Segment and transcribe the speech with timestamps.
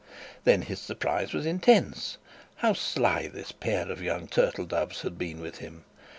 [0.45, 2.17] Then his surprise was intense.
[2.55, 5.85] How sly the pair of young turtle doves had been with him.